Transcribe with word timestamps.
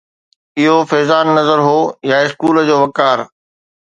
اهو 0.61 0.79
فيضان 0.91 1.25
نظر 1.39 1.59
هو 1.69 1.81
يا 2.11 2.17
اسڪول 2.25 2.55
جو 2.71 2.75
وقار 2.83 3.17